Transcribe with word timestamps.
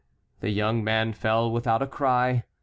The 0.39 0.49
young 0.49 0.83
man 0.83 1.13
fell 1.13 1.51
without 1.51 1.83
a 1.83 1.85
cry. 1.85 2.45